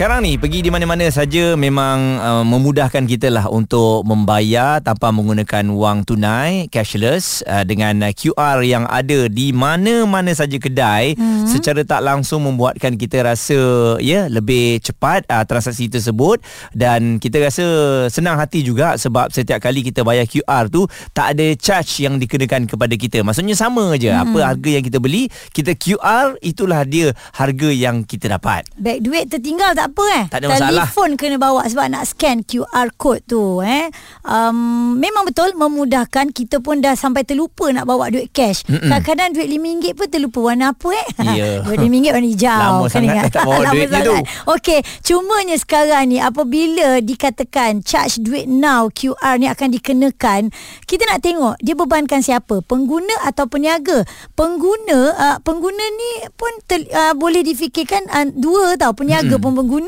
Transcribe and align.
Sekarang 0.00 0.24
ni 0.24 0.40
pergi 0.40 0.64
di 0.64 0.72
mana-mana 0.72 1.04
saja 1.12 1.60
memang 1.60 2.16
uh, 2.24 2.40
memudahkan 2.40 3.04
kita 3.04 3.28
lah 3.28 3.52
untuk 3.52 4.00
membayar 4.08 4.80
tanpa 4.80 5.12
menggunakan 5.12 5.76
wang 5.76 6.08
tunai 6.08 6.72
cashless 6.72 7.44
uh, 7.44 7.68
dengan 7.68 8.08
uh, 8.08 8.12
QR 8.16 8.64
yang 8.64 8.88
ada 8.88 9.28
di 9.28 9.52
mana-mana 9.52 10.32
saja 10.32 10.56
kedai. 10.56 11.12
Hmm. 11.20 11.44
secara 11.44 11.84
tak 11.84 12.00
langsung 12.00 12.48
membuatkan 12.48 12.96
kita 12.96 13.28
rasa 13.28 13.60
ya 14.00 14.24
yeah, 14.24 14.24
lebih 14.32 14.80
cepat 14.80 15.28
uh, 15.28 15.44
transaksi 15.44 15.92
tersebut. 15.92 16.40
Dan 16.72 17.20
kita 17.20 17.36
rasa 17.36 17.66
senang 18.08 18.40
hati 18.40 18.64
juga 18.64 18.96
sebab 18.96 19.28
setiap 19.28 19.60
kali 19.60 19.84
kita 19.84 20.00
bayar 20.00 20.24
QR 20.24 20.72
tu 20.72 20.88
tak 21.12 21.36
ada 21.36 21.52
charge 21.60 22.08
yang 22.08 22.16
dikenakan 22.16 22.64
kepada 22.64 22.96
kita. 22.96 23.20
Maksudnya 23.20 23.52
sama 23.52 23.92
aja 23.92 24.16
hmm. 24.16 24.32
apa 24.32 24.38
harga 24.48 24.70
yang 24.80 24.84
kita 24.88 24.96
beli 24.96 25.28
kita 25.52 25.76
QR 25.76 26.40
itulah 26.40 26.88
dia 26.88 27.12
harga 27.36 27.68
yang 27.68 28.00
kita 28.00 28.32
dapat. 28.32 28.64
Baik 28.80 29.04
duit 29.04 29.28
tertinggal 29.28 29.76
tak 29.76 29.89
apa 29.90 30.04
eh. 30.14 30.24
Tak 30.30 30.38
ada 30.40 30.46
masalah. 30.48 30.70
Telefon 30.86 31.08
kena 31.18 31.36
bawa 31.36 31.66
sebab 31.66 31.86
nak 31.90 32.04
scan 32.06 32.46
QR 32.46 32.88
code 32.94 33.26
tu 33.26 33.58
eh. 33.60 33.90
Um, 34.22 34.94
memang 34.96 35.26
betul 35.26 35.52
memudahkan 35.58 36.30
kita 36.30 36.62
pun 36.62 36.78
dah 36.78 36.94
sampai 36.94 37.26
terlupa 37.26 37.66
nak 37.74 37.90
bawa 37.90 38.08
duit 38.08 38.30
cash. 38.30 38.62
Mm-mm. 38.70 38.86
Kadang-kadang 38.86 39.34
duit 39.34 39.48
RM5 39.50 39.84
pun 39.96 40.06
terlupa 40.06 40.38
warna 40.52 40.70
apa 40.70 40.88
eh. 40.94 41.06
Yeah. 41.34 41.62
duit 41.66 41.78
RM5 41.82 41.98
warna 42.14 42.28
hijau. 42.28 42.60
Lama 42.60 42.84
kan 42.86 42.92
sangat 42.92 43.08
ingat? 43.10 43.28
tak 43.32 43.42
bawa 43.48 43.62
duitnya 43.74 44.00
tu. 44.04 44.14
Okey, 44.54 44.80
cumanya 45.02 45.56
sekarang 45.56 46.04
ni 46.12 46.18
apabila 46.20 47.00
dikatakan 47.00 47.80
charge 47.82 48.20
duit 48.20 48.44
now 48.46 48.92
QR 48.92 49.40
ni 49.40 49.48
akan 49.48 49.68
dikenakan, 49.72 50.52
kita 50.84 51.02
nak 51.08 51.24
tengok 51.24 51.56
dia 51.64 51.74
bebankan 51.74 52.20
siapa? 52.20 52.60
Pengguna 52.62 53.24
atau 53.24 53.48
peniaga? 53.48 54.04
Pengguna 54.36 55.00
uh, 55.16 55.36
pengguna 55.40 55.84
ni 55.96 56.10
pun 56.36 56.52
ter, 56.68 56.84
uh, 56.92 57.16
boleh 57.16 57.40
difikirkan 57.40 58.04
uh, 58.12 58.28
dua 58.28 58.76
tau, 58.76 58.92
peniaga 58.92 59.40
Mm-mm. 59.40 59.42
pun 59.42 59.52
pengguna 59.56 59.79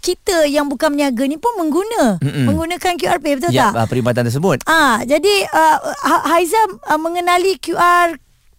kita 0.00 0.44
yang 0.50 0.66
bukan 0.68 0.92
meniaga 0.92 1.24
ni 1.24 1.38
pun 1.40 1.54
mengguna 1.56 2.18
Mm-mm. 2.20 2.44
menggunakan 2.48 2.92
QR 2.98 3.18
Pay 3.22 3.38
betul 3.38 3.54
ya, 3.54 3.70
tak? 3.70 3.72
Ya, 3.74 3.84
perkhidmatan 3.88 4.22
tersebut. 4.28 4.56
Ah, 4.66 5.00
jadi 5.06 5.34
uh, 5.48 5.78
Haiza 6.28 6.58
uh, 6.86 6.98
mengenali 7.00 7.56
QR 7.62 8.16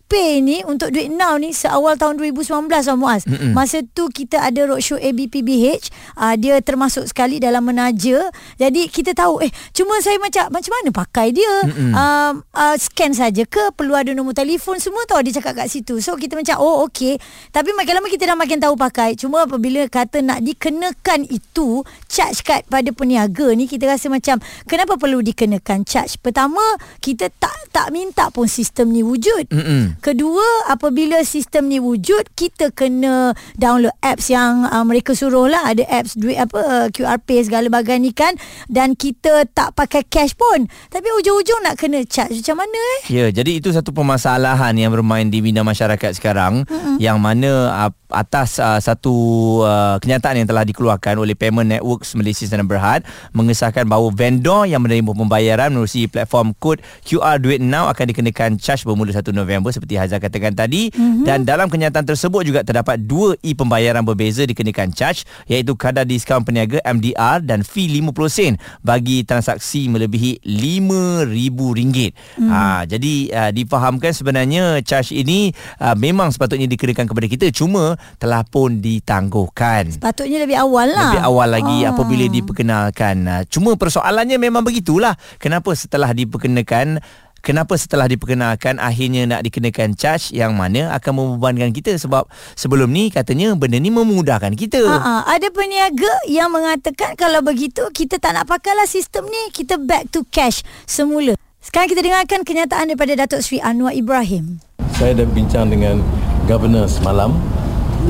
pay 0.10 0.42
ni 0.42 0.66
untuk 0.66 0.90
duit 0.90 1.14
now 1.14 1.38
ni 1.38 1.54
seawal 1.54 1.94
tahun 1.94 2.18
2019 2.18 2.66
lah 2.66 2.98
Muaz. 2.98 3.30
Mm-mm. 3.30 3.54
Masa 3.54 3.86
tu 3.86 4.10
kita 4.10 4.42
ada 4.42 4.66
roadshow 4.66 4.98
ABPBH, 4.98 5.94
uh, 6.18 6.34
dia 6.34 6.58
termasuk 6.66 7.06
sekali 7.06 7.38
dalam 7.38 7.62
menaja. 7.62 8.26
Jadi 8.58 8.90
kita 8.90 9.14
tahu 9.14 9.46
eh 9.46 9.54
cuma 9.78 10.02
saya 10.02 10.18
macam 10.18 10.50
macam 10.50 10.72
mana 10.82 10.90
pakai 10.90 11.28
dia? 11.30 11.54
Uh, 11.70 12.42
uh, 12.42 12.76
scan 12.82 13.14
saja 13.14 13.46
ke 13.46 13.70
perlu 13.78 13.94
ada 13.94 14.10
nombor 14.18 14.34
telefon 14.34 14.82
semua 14.82 15.06
tahu 15.06 15.22
dia 15.22 15.38
cakap 15.38 15.62
kat 15.62 15.70
situ. 15.70 16.02
So 16.02 16.18
kita 16.18 16.34
macam 16.34 16.58
oh 16.58 16.90
okey. 16.90 17.22
Tapi 17.54 17.70
makin 17.78 18.02
lama 18.02 18.10
kita 18.10 18.26
dah 18.26 18.38
makin 18.40 18.58
tahu 18.58 18.74
pakai. 18.74 19.14
Cuma 19.14 19.46
apabila 19.46 19.86
kata 19.86 20.26
nak 20.26 20.42
dikenakan 20.42 21.30
itu 21.30 21.86
charge 22.10 22.42
kad 22.42 22.66
pada 22.66 22.90
peniaga 22.90 23.54
ni 23.54 23.70
kita 23.70 23.86
rasa 23.86 24.10
macam 24.10 24.42
kenapa 24.66 24.98
perlu 24.98 25.22
dikenakan 25.22 25.86
charge? 25.86 26.18
Pertama 26.18 26.62
kita 26.98 27.30
tak 27.38 27.54
tak 27.70 27.94
minta 27.94 28.34
pun 28.34 28.50
sistem 28.50 28.90
ni 28.90 29.06
wujud. 29.06 29.46
Mm-mm. 29.54 29.99
Kedua, 30.00 30.72
apabila 30.72 31.20
sistem 31.28 31.68
ni 31.68 31.78
wujud, 31.84 32.32
kita 32.34 32.72
kena 32.72 33.36
download 33.60 33.94
apps 34.00 34.32
yang 34.32 34.64
uh, 34.68 34.84
mereka 34.88 35.12
suruh 35.12 35.52
lah. 35.52 35.68
Ada 35.68 35.84
apps 35.92 36.16
duit 36.16 36.40
apa 36.40 36.60
uh, 36.60 36.88
QR 36.88 37.20
Pay 37.20 37.52
segala 37.52 37.68
bagai 37.68 38.00
ni 38.00 38.16
kan. 38.16 38.36
Dan 38.72 38.96
kita 38.96 39.44
tak 39.52 39.76
pakai 39.76 40.08
cash 40.08 40.40
pun. 40.40 40.72
Tapi 40.88 41.08
ujung-ujung 41.20 41.60
nak 41.68 41.76
kena 41.76 42.08
charge 42.08 42.40
macam 42.40 42.64
mana 42.64 42.80
eh? 42.80 43.00
Ya, 43.12 43.26
jadi 43.30 43.60
itu 43.60 43.76
satu 43.76 43.92
permasalahan 43.92 44.72
yang 44.80 44.96
bermain 44.96 45.28
di 45.28 45.44
bina 45.44 45.68
masyarakat 45.68 46.16
sekarang. 46.16 46.64
Mm-hmm. 46.64 46.96
Yang 47.04 47.18
mana 47.20 47.52
uh, 47.76 47.92
atas 48.10 48.58
uh, 48.58 48.82
satu 48.82 49.14
uh, 49.62 50.02
kenyataan 50.02 50.42
yang 50.42 50.48
telah 50.50 50.66
dikeluarkan 50.66 51.22
oleh 51.22 51.38
Payment 51.38 51.70
Networks 51.70 52.18
Malaysia 52.18 52.50
dan 52.50 52.66
Berhad 52.66 53.06
mengesahkan 53.38 53.86
bahawa 53.86 54.10
vendor 54.10 54.66
yang 54.66 54.82
menerima 54.82 55.14
pembayaran 55.14 55.70
melalui 55.70 56.10
platform 56.10 56.58
kod 56.58 56.82
QR 57.06 57.38
Duit 57.38 57.62
Now 57.62 57.86
akan 57.94 58.06
dikenakan 58.10 58.58
charge 58.58 58.84
bermula 58.84 59.14
1 59.14 59.30
November 59.30 59.70
seperti 59.70 59.89
seperti 59.90 59.98
Hazal 59.98 60.22
katakan 60.22 60.54
tadi 60.54 60.94
mm-hmm. 60.94 61.26
dan 61.26 61.42
dalam 61.42 61.66
kenyataan 61.66 62.06
tersebut 62.06 62.46
juga 62.46 62.62
terdapat 62.62 63.02
dua 63.02 63.34
e-pembayaran 63.42 64.06
berbeza 64.06 64.46
dikenakan 64.46 64.94
charge 64.94 65.26
iaitu 65.50 65.74
kadar 65.74 66.06
diskaun 66.06 66.46
peniaga 66.46 66.78
MDR 66.86 67.42
dan 67.42 67.66
fee 67.66 67.90
50 67.90 68.14
sen 68.30 68.54
bagi 68.86 69.26
transaksi 69.26 69.90
melebihi 69.90 70.46
RM5,000. 70.46 71.98
Mm. 72.38 72.50
Ha, 72.54 72.86
jadi 72.86 73.14
uh, 73.34 73.52
difahamkan 73.58 74.14
sebenarnya 74.14 74.86
charge 74.86 75.18
ini 75.18 75.50
uh, 75.82 75.98
memang 75.98 76.30
sepatutnya 76.30 76.70
dikenakan 76.70 77.10
kepada 77.10 77.26
kita 77.26 77.46
cuma 77.50 77.98
telah 78.22 78.46
pun 78.46 78.78
ditangguhkan. 78.78 79.90
Sepatutnya 79.90 80.46
lebih 80.46 80.62
awal 80.62 80.94
lah. 80.94 81.18
Lebih 81.18 81.26
awal 81.26 81.50
lagi 81.50 81.78
oh. 81.90 81.98
apabila 81.98 82.30
diperkenalkan. 82.30 83.18
Uh, 83.26 83.44
cuma 83.50 83.74
persoalannya 83.74 84.38
memang 84.38 84.62
begitulah. 84.62 85.18
Kenapa 85.42 85.74
setelah 85.74 86.14
diperkenalkan 86.14 87.02
kenapa 87.42 87.76
setelah 87.76 88.08
diperkenalkan 88.08 88.78
akhirnya 88.78 89.26
nak 89.26 89.42
dikenakan 89.46 89.96
charge 89.96 90.32
yang 90.36 90.56
mana 90.56 90.94
akan 90.96 91.12
membebankan 91.16 91.72
kita 91.74 91.96
sebab 91.98 92.28
sebelum 92.54 92.90
ni 92.92 93.10
katanya 93.10 93.56
benda 93.56 93.80
ni 93.80 93.92
memudahkan 93.92 94.54
kita. 94.56 94.84
Ha 94.86 95.28
ada 95.28 95.48
peniaga 95.52 96.14
yang 96.28 96.50
mengatakan 96.54 97.16
kalau 97.16 97.44
begitu 97.44 97.86
kita 97.92 98.20
tak 98.20 98.36
nak 98.36 98.46
pakailah 98.48 98.88
sistem 98.88 99.28
ni 99.28 99.52
kita 99.52 99.80
back 99.80 100.10
to 100.12 100.26
cash 100.30 100.62
semula. 100.90 101.36
Sekarang 101.60 101.92
kita 101.92 102.02
dengarkan 102.02 102.48
kenyataan 102.48 102.88
daripada 102.88 103.14
Datuk 103.20 103.44
Sri 103.44 103.60
Anwar 103.60 103.92
Ibrahim. 103.92 104.64
Saya 104.96 105.12
dah 105.12 105.28
bincang 105.28 105.68
dengan 105.68 106.00
governor 106.48 106.88
semalam 106.88 107.36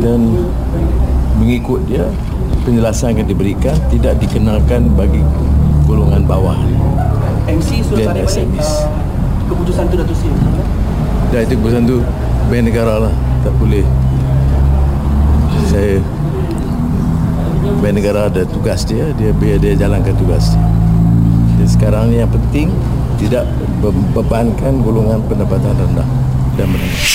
dan 0.06 0.48
mengikut 1.42 1.82
dia 1.90 2.06
penjelasan 2.62 3.18
yang 3.18 3.28
diberikan 3.28 3.74
tidak 3.90 4.22
dikenalkan 4.22 4.94
bagi 4.94 5.26
golongan 5.90 6.24
bawah. 6.30 6.58
MC 7.50 7.82
dan 7.98 8.14
SMEs 8.14 8.86
keputusan 9.70 9.86
tu 9.86 9.96
Datuk 10.02 10.18
Seri? 10.18 10.34
Ya, 11.30 11.40
itu 11.46 11.54
keputusan 11.62 11.84
tu 11.86 11.98
bank 12.50 12.64
negara 12.66 13.06
lah. 13.06 13.14
Tak 13.46 13.54
boleh. 13.62 13.86
Saya 15.70 16.02
bank 17.78 17.94
negara 17.94 18.34
ada 18.34 18.42
tugas 18.50 18.82
dia, 18.90 19.14
dia 19.14 19.30
biar 19.30 19.62
dia 19.62 19.78
jalankan 19.78 20.18
tugas 20.18 20.58
dia. 20.58 20.66
Jadi 21.62 21.70
sekarang 21.70 22.10
ni 22.10 22.18
yang 22.18 22.34
penting 22.34 22.74
tidak 23.22 23.46
bebankan 24.10 24.82
golongan 24.82 25.22
pendapatan 25.30 25.78
rendah 25.78 26.10
dan 26.58 26.66
menengah. 26.74 27.06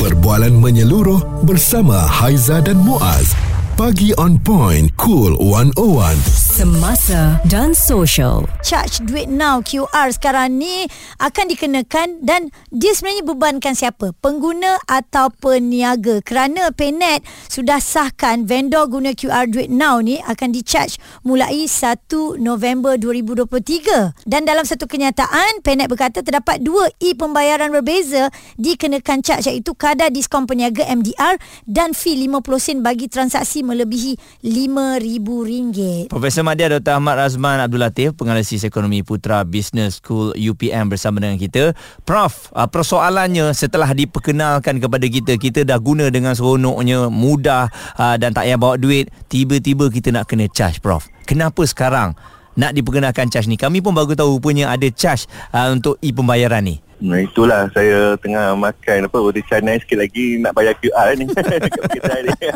Perbualan 0.00 0.54
menyeluruh 0.56 1.44
bersama 1.44 2.08
Haiza 2.08 2.64
dan 2.64 2.80
Muaz. 2.80 3.36
Pagi 3.76 4.16
on 4.16 4.40
point, 4.40 4.88
cool 4.96 5.36
101 5.36 6.31
semasa 6.62 7.42
dan 7.50 7.74
social. 7.74 8.46
Charge 8.62 9.02
duit 9.02 9.26
now 9.26 9.58
QR 9.66 10.14
sekarang 10.14 10.62
ni 10.62 10.86
akan 11.18 11.50
dikenakan 11.50 12.22
dan 12.22 12.54
dia 12.70 12.94
sebenarnya 12.94 13.26
bebankan 13.26 13.74
siapa? 13.74 14.14
Pengguna 14.22 14.78
atau 14.86 15.34
peniaga. 15.42 16.22
Kerana 16.22 16.70
Paynet 16.70 17.26
sudah 17.50 17.82
sahkan 17.82 18.46
vendor 18.46 18.86
guna 18.86 19.10
QR 19.10 19.50
duit 19.50 19.74
now 19.74 19.98
ni 19.98 20.22
akan 20.22 20.54
di-charge 20.54 21.02
mulai 21.26 21.66
1 21.66 22.06
November 22.38 22.94
2023. 22.94 24.22
Dan 24.22 24.46
dalam 24.46 24.62
satu 24.62 24.86
kenyataan, 24.86 25.66
Paynet 25.66 25.90
berkata 25.90 26.22
terdapat 26.22 26.62
dua 26.62 26.86
e-pembayaran 27.02 27.74
berbeza 27.74 28.30
dikenakan 28.54 29.18
charge 29.26 29.50
iaitu 29.50 29.74
kadar 29.74 30.14
diskaun 30.14 30.46
peniaga 30.46 30.86
MDR 30.86 31.42
dan 31.66 31.90
fee 31.90 32.14
50 32.30 32.38
sen 32.62 32.78
bagi 32.86 33.10
transaksi 33.10 33.66
melebihi 33.66 34.46
RM5,000. 34.46 36.06
Profesor 36.06 36.51
dia 36.54 36.68
Dr. 36.68 37.00
Ahmad 37.00 37.16
Razman 37.18 37.60
Abdul 37.60 37.80
Latif 37.80 38.14
penganalisis 38.14 38.64
ekonomi 38.64 39.00
Putra 39.00 39.44
Business 39.44 40.00
School 40.00 40.36
UPM 40.36 40.92
bersama 40.92 41.20
dengan 41.20 41.40
kita. 41.40 41.72
Prof, 42.04 42.52
uh, 42.52 42.68
persoalannya 42.68 43.52
setelah 43.56 43.90
diperkenalkan 43.92 44.80
kepada 44.80 45.06
kita, 45.08 45.32
kita 45.36 45.60
dah 45.64 45.80
guna 45.80 46.08
dengan 46.08 46.36
seronoknya, 46.36 47.08
mudah 47.08 47.72
uh, 47.96 48.16
dan 48.20 48.36
tak 48.36 48.48
payah 48.48 48.58
bawa 48.60 48.76
duit, 48.76 49.08
tiba-tiba 49.32 49.88
kita 49.88 50.12
nak 50.12 50.28
kena 50.28 50.48
charge, 50.48 50.80
Prof. 50.80 51.08
Kenapa 51.24 51.64
sekarang 51.64 52.12
nak 52.56 52.76
diperkenalkan 52.76 53.32
charge 53.32 53.48
ni? 53.48 53.56
Kami 53.56 53.80
pun 53.80 53.96
baru 53.96 54.12
tahu 54.12 54.40
rupanya 54.40 54.72
ada 54.72 54.88
charge 54.92 55.28
uh, 55.56 55.72
untuk 55.72 55.96
e-pembayaran 56.04 56.64
ni. 56.64 56.76
Nah 57.02 57.18
itulah 57.18 57.66
saya 57.74 58.14
tengah 58.22 58.54
makan 58.54 59.10
apa 59.10 59.16
roti 59.18 59.42
canai 59.42 59.82
sikit 59.82 59.98
lagi 59.98 60.38
nak 60.38 60.54
bayar 60.54 60.78
QR 60.78 61.18
ni 61.18 61.26
kat 61.34 61.90
kedai 61.98 62.20
ni. 62.30 62.30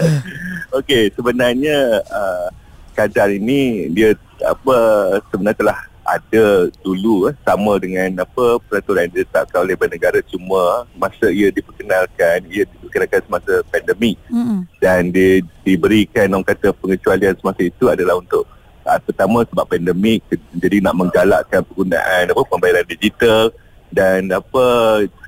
Okey, 0.80 1.12
sebenarnya 1.12 2.00
uh, 2.08 2.48
kadar 2.92 3.28
ini 3.32 3.88
dia 3.90 4.14
apa 4.44 4.76
sebenarnya 5.30 5.58
telah 5.58 5.78
ada 6.02 6.68
dulu 6.82 7.30
eh, 7.30 7.34
sama 7.46 7.78
dengan 7.78 8.26
apa 8.26 8.58
peraturan 8.66 9.06
yang 9.08 9.22
ditetapkan 9.22 9.62
oleh 9.62 9.76
negara 9.86 10.18
cuma 10.26 10.84
masa 10.98 11.30
ia 11.30 11.48
diperkenalkan 11.54 12.42
ia 12.50 12.66
diperkenalkan 12.66 13.22
semasa 13.24 13.54
pandemik. 13.70 14.18
Mm-hmm. 14.28 14.60
dan 14.82 15.00
dia 15.14 15.40
diberikan 15.62 16.26
orang 16.34 16.46
kata 16.46 16.74
pengecualian 16.74 17.38
semasa 17.38 17.62
itu 17.62 17.84
adalah 17.86 18.18
untuk 18.18 18.44
uh, 18.84 18.98
pertama 18.98 19.46
sebab 19.46 19.64
pandemik 19.64 20.20
jadi 20.58 20.82
nak 20.82 20.98
menggalakkan 20.98 21.62
penggunaan 21.70 22.34
apa 22.34 22.42
pembayaran 22.50 22.86
digital 22.90 23.54
dan 23.92 24.26
apa 24.32 24.64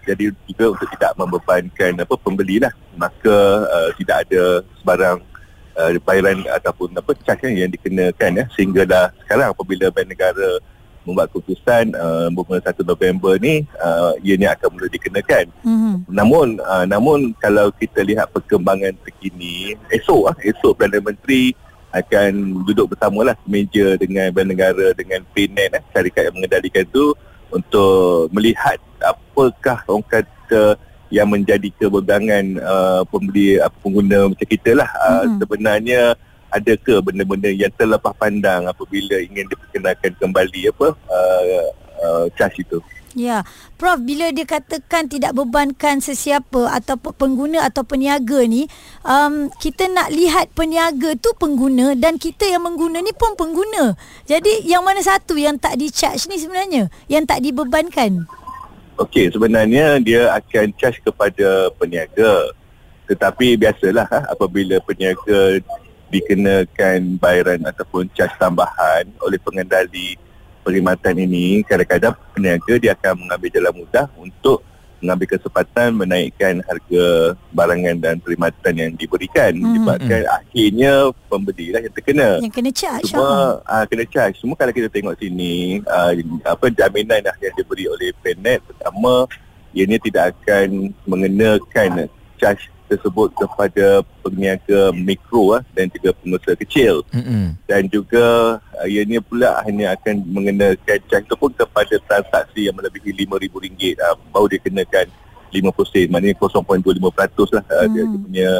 jadi 0.04 0.32
juga 0.48 0.76
untuk 0.76 0.88
tidak 0.98 1.12
membebankan 1.16 1.92
apa 2.02 2.14
pembeli 2.18 2.58
lah 2.60 2.72
maka 2.98 3.36
uh, 3.68 3.90
tidak 3.96 4.26
ada 4.28 4.64
sebarang 4.82 5.22
uh, 5.78 5.90
bayaran 6.02 6.42
ataupun 6.50 6.94
apa 6.94 7.12
charge 7.22 7.50
yang 7.50 7.70
dikenakan 7.70 8.42
ya 8.42 8.44
sehingga 8.54 8.82
dah 8.86 9.06
sekarang 9.26 9.52
apabila 9.52 9.90
bank 9.90 10.08
negara 10.10 10.58
membuat 11.04 11.28
keputusan 11.30 11.92
uh, 11.94 12.32
bermula 12.32 12.64
1 12.64 12.80
November 12.80 13.36
ni 13.36 13.68
uh, 13.76 14.16
ianya 14.24 14.56
akan 14.56 14.72
mula 14.72 14.88
dikenakan. 14.88 15.52
Mhm. 15.60 16.08
Namun 16.08 16.48
uh, 16.64 16.84
namun 16.88 17.36
kalau 17.36 17.68
kita 17.76 18.00
lihat 18.00 18.32
perkembangan 18.32 18.96
terkini 19.04 19.76
esok 19.92 20.32
ah 20.32 20.36
esok 20.40 20.80
Perdana 20.80 21.04
Menteri 21.04 21.52
akan 21.94 22.64
duduk 22.66 22.96
bersamalah 22.96 23.38
meja 23.46 23.94
dengan 23.94 24.26
bank 24.34 24.48
negara 24.50 24.90
dengan 24.98 25.22
PNET 25.30 25.78
eh, 25.78 25.82
syarikat 25.94 26.26
yang 26.26 26.34
mengendalikan 26.34 26.84
tu 26.90 27.14
untuk 27.54 28.26
melihat 28.34 28.82
apakah 28.98 29.78
orang 29.86 30.02
kata 30.10 30.74
yang 31.14 31.30
menjadi 31.30 31.70
kebegangan 31.78 32.58
uh, 32.58 33.02
pembeli 33.06 33.62
uh, 33.62 33.70
pengguna 33.78 34.26
macam 34.26 34.46
kita 34.50 34.74
lah 34.74 34.90
uh, 34.98 35.22
Mhm. 35.30 35.38
sebenarnya 35.38 36.00
adakah 36.50 36.98
benda-benda 37.02 37.50
yang 37.54 37.70
terlepas 37.74 38.14
pandang 38.18 38.66
apabila 38.66 39.22
ingin 39.22 39.46
diperkenalkan 39.46 40.10
kembali 40.18 40.74
apa 40.74 40.88
uh, 41.06 41.66
uh, 42.02 42.26
charge 42.34 42.66
itu 42.66 42.82
Ya, 43.14 43.46
Prof, 43.78 44.02
bila 44.02 44.34
dia 44.34 44.42
katakan 44.42 45.06
tidak 45.06 45.38
bebankan 45.38 46.02
sesiapa 46.02 46.66
atau 46.66 46.98
pe- 46.98 47.14
pengguna 47.14 47.62
atau 47.62 47.86
peniaga 47.86 48.42
ni, 48.42 48.66
um, 49.06 49.46
kita 49.62 49.86
nak 49.86 50.10
lihat 50.10 50.50
peniaga 50.50 51.14
tu 51.14 51.30
pengguna 51.38 51.94
dan 51.94 52.18
kita 52.18 52.42
yang 52.42 52.66
mengguna 52.66 52.98
ni 52.98 53.14
pun 53.14 53.38
pengguna. 53.38 53.94
Jadi 54.26 54.66
yang 54.66 54.82
mana 54.82 54.98
satu 54.98 55.38
yang 55.38 55.54
tak 55.54 55.78
di-charge 55.78 56.26
ni 56.26 56.42
sebenarnya? 56.42 56.90
Yang 57.06 57.24
tak 57.30 57.38
dibebankan? 57.46 58.26
Okey, 58.94 59.26
sebenarnya 59.34 59.98
dia 59.98 60.30
akan 60.30 60.70
charge 60.78 61.02
kepada 61.02 61.66
peniaga. 61.74 62.54
Tetapi 63.10 63.58
biasalah 63.58 64.06
ha, 64.06 64.20
apabila 64.30 64.78
peniaga 64.86 65.58
dikenakan 66.14 67.18
bayaran 67.18 67.58
ataupun 67.66 68.06
charge 68.14 68.38
tambahan 68.38 69.02
oleh 69.18 69.34
pengendali 69.42 70.14
perkhidmatan 70.62 71.26
ini, 71.26 71.66
kadang-kadang 71.66 72.14
peniaga 72.30 72.74
dia 72.78 72.94
akan 72.94 73.26
mengambil 73.26 73.50
jalan 73.50 73.74
mudah 73.82 74.06
untuk 74.14 74.62
mengambil 75.04 75.36
kesempatan 75.36 75.92
menaikkan 75.92 76.64
harga 76.64 77.36
barangan 77.52 77.96
dan 78.00 78.16
perkhidmatan 78.24 78.72
yang 78.72 78.90
diberikan. 78.96 79.52
Hmm, 79.52 79.76
Sebabkan 79.76 80.24
akhirnya 80.32 81.12
pembeli 81.28 81.76
lah 81.76 81.84
yang 81.84 81.94
terkena. 81.94 82.28
Yang 82.40 82.54
kena 82.56 82.70
charge. 82.72 83.12
ha? 83.12 83.20
Semua 83.20 83.34
uh, 83.60 83.84
kena 83.84 84.04
charge. 84.08 84.36
Semua 84.40 84.56
kalau 84.56 84.72
kita 84.72 84.88
tengok 84.88 85.14
sini 85.20 85.84
uh, 85.84 86.12
apa 86.48 86.72
jaminan 86.72 87.20
lah 87.20 87.36
yang 87.44 87.52
diberi 87.52 87.84
oleh 87.84 88.16
Penet 88.24 88.64
pertama 88.64 89.28
ianya 89.76 89.98
tidak 90.00 90.32
akan 90.32 90.94
mengenakan 91.04 92.08
charge 92.40 92.72
tersebut 92.88 93.32
kepada 93.34 94.04
peniaga 94.20 94.92
mikro 94.92 95.56
ah, 95.56 95.62
dan 95.72 95.88
juga 95.90 96.12
pengusaha 96.20 96.56
kecil 96.60 97.02
Mm-mm. 97.10 97.56
dan 97.64 97.88
juga 97.88 98.58
uh, 98.80 98.86
ianya 98.86 99.20
pula 99.24 99.60
hanya 99.64 99.96
akan 99.96 100.24
mengenakan 100.28 100.98
charge 101.08 101.26
itu 101.26 101.36
pun 101.36 101.50
kepada 101.52 101.94
transaksi 102.04 102.68
yang 102.68 102.76
melebihi 102.76 103.24
RM5,000 103.24 103.98
uh, 104.00 104.16
baru 104.30 104.46
dia 104.52 104.60
kenakan 104.60 105.06
50 105.54 105.92
sen 105.94 106.06
maknanya 106.10 106.34
0.25% 106.42 107.54
lah 107.54 107.64
uh, 107.70 107.86
dia, 107.94 108.02
dia 108.02 108.18
punya 108.18 108.50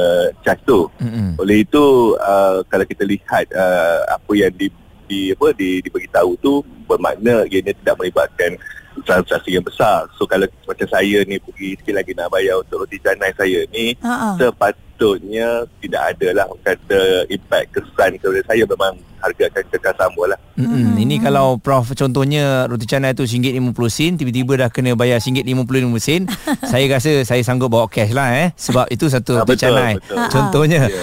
charge 0.47 0.63
tu 0.65 0.81
Mm-mm. 1.03 1.41
oleh 1.43 1.57
itu 1.67 1.85
uh, 2.23 2.63
kalau 2.71 2.85
kita 2.87 3.03
lihat 3.05 3.51
uh, 3.53 3.99
apa 4.15 4.33
yang 4.33 4.53
di, 4.55 4.71
di 5.11 5.35
apa 5.35 5.53
di 5.53 5.83
diberitahu 5.83 6.39
tu 6.41 6.63
bermakna 6.87 7.45
ianya 7.51 7.75
tidak 7.75 7.95
melibatkan 7.99 8.57
transaksi 9.01 9.51
yang 9.51 9.63
besar. 9.63 10.07
So 10.15 10.25
kalau 10.25 10.47
macam 10.63 10.87
saya 10.87 11.19
ni 11.23 11.37
pergi 11.37 11.75
sekali 11.77 11.95
lagi 11.95 12.13
nak 12.13 12.29
bayar 12.29 12.59
untuk 12.59 12.81
roti 12.81 12.97
canai 12.97 13.33
saya 13.33 13.67
ni 13.69 13.99
Ha-ha. 13.99 14.39
sepatutnya 14.39 15.49
tidak 15.79 16.03
ada 16.09 16.29
lah 16.33 16.45
orang 16.47 16.63
kata 16.65 17.01
impact 17.27 17.69
kesan 17.73 18.15
kepada 18.15 18.41
saya 18.45 18.63
memang 18.65 18.95
harga 19.19 19.45
akan 19.47 19.65
kekal 19.69 19.95
sama 19.95 20.23
lah. 20.27 20.39
Mm-mm. 20.55 20.95
Ini 20.97 21.17
kalau 21.19 21.57
Prof 21.57 21.91
contohnya 21.91 22.45
roti 22.65 22.85
canai 22.85 23.13
tu 23.13 23.25
RM1.50 23.25 23.75
sen 23.89 24.13
tiba-tiba 24.15 24.53
dah 24.57 24.69
kena 24.69 24.95
bayar 24.95 25.19
RM1.55 25.19 25.67
sen 25.99 26.23
saya 26.71 26.85
rasa 26.89 27.11
saya 27.25 27.41
sanggup 27.41 27.69
bawa 27.69 27.87
cash 27.87 28.11
lah 28.11 28.31
eh 28.39 28.49
sebab 28.55 28.87
itu 28.89 29.07
satu 29.07 29.35
Ah, 29.35 29.43
roti 29.43 29.51
betul, 29.51 29.63
canai 29.67 29.93
betul. 29.97 30.17
contohnya 30.29 30.81
Ya. 30.85 31.03